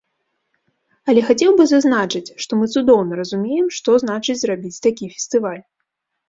[1.11, 5.63] Але хацеў бы зазначыць, што мы цудоўна разумеем, што значыць зрабіць такі фестываль.